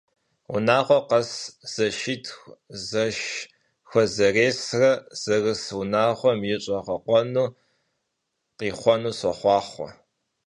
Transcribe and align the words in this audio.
Vunağue 0.51 0.97
khes 1.07 1.29
zeşşitxu 1.73 2.39
zeşşxuezeêsre 2.89 4.91
zerıs 5.21 5.63
vunağuem 5.75 6.39
yi 6.49 6.57
ş'eğekhuenu 6.63 7.45
khixhuenu 8.57 9.11
soxhuaxhue! 9.19 9.89